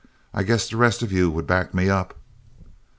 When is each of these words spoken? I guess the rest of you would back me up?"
I 0.33 0.41
guess 0.41 0.67
the 0.67 0.77
rest 0.77 1.03
of 1.03 1.11
you 1.11 1.29
would 1.29 1.45
back 1.45 1.75
me 1.75 1.87
up?" 1.87 2.15